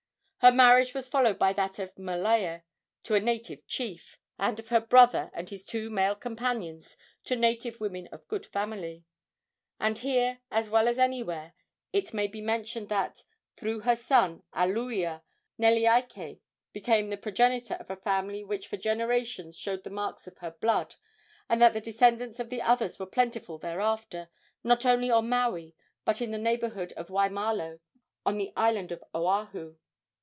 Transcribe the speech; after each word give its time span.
Her 0.41 0.51
marriage 0.51 0.95
was 0.95 1.07
followed 1.07 1.37
by 1.37 1.53
that 1.53 1.77
of 1.77 1.93
Malaea 1.99 2.63
to 3.03 3.13
a 3.13 3.19
native 3.19 3.67
chief, 3.67 4.17
and 4.39 4.59
of 4.59 4.69
her 4.69 4.79
brother 4.81 5.29
and 5.35 5.47
his 5.47 5.67
two 5.67 5.91
male 5.91 6.15
companions 6.15 6.97
to 7.25 7.35
native 7.35 7.79
women 7.79 8.07
of 8.11 8.27
good 8.27 8.47
family. 8.47 9.05
And 9.79 9.99
here, 9.99 10.39
as 10.49 10.67
well 10.67 10.87
as 10.87 10.97
anywhere, 10.97 11.53
it 11.93 12.11
may 12.11 12.25
be 12.25 12.41
mentioned 12.41 12.89
that, 12.89 13.23
through 13.55 13.81
her 13.81 13.95
son 13.95 14.41
Alooia, 14.51 15.21
Neleike 15.59 16.39
became 16.73 17.11
the 17.11 17.17
progenitor 17.17 17.75
of 17.75 17.91
a 17.91 17.95
family 17.95 18.43
which 18.43 18.67
for 18.67 18.77
generations 18.77 19.59
showed 19.59 19.83
the 19.83 19.91
marks 19.91 20.25
of 20.25 20.39
her 20.39 20.49
blood, 20.59 20.95
and 21.49 21.61
that 21.61 21.73
the 21.73 21.81
descendants 21.81 22.39
of 22.39 22.49
the 22.49 22.63
others 22.63 22.97
were 22.97 23.05
plentiful 23.05 23.59
thereafter, 23.59 24.27
not 24.63 24.87
only 24.87 25.11
on 25.11 25.29
Maui 25.29 25.75
but 26.03 26.19
in 26.19 26.31
the 26.31 26.39
neighborhood 26.39 26.93
of 26.93 27.09
Waimalo, 27.11 27.79
on 28.25 28.39
the 28.39 28.51
island 28.55 28.91
of 28.91 29.03
Oahu. 29.13 29.77